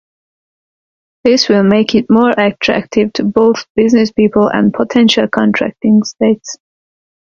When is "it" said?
1.93-2.07